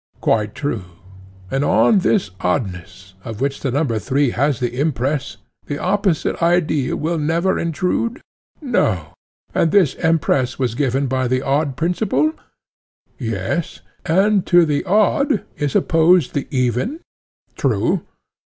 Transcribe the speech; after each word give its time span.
Quite 0.19 0.55
true. 0.55 0.85
And 1.51 1.63
on 1.63 1.99
this 1.99 2.31
oddness, 2.39 3.13
of 3.23 3.39
which 3.39 3.59
the 3.59 3.69
number 3.69 3.99
three 3.99 4.31
has 4.31 4.59
the 4.59 4.79
impress, 4.79 5.37
the 5.67 5.77
opposite 5.77 6.41
idea 6.41 6.97
will 6.97 7.19
never 7.19 7.59
intrude? 7.59 8.19
No. 8.63 9.13
And 9.53 9.69
this 9.71 9.93
impress 9.93 10.57
was 10.57 10.73
given 10.73 11.05
by 11.05 11.27
the 11.27 11.43
odd 11.43 11.75
principle? 11.75 12.33
Yes. 13.19 13.81
And 14.03 14.43
to 14.47 14.65
the 14.65 14.83
odd 14.85 15.43
is 15.55 15.75
opposed 15.75 16.33
the 16.33 16.47
even? 16.49 17.01
True. 17.55 18.01